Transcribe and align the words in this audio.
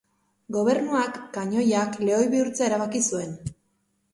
Gobernuak 0.55 1.19
kanoiak 1.35 1.99
lehoi 2.07 2.25
bihurtzea 2.33 2.71
erabaki 2.71 3.03
zuen. 3.11 3.37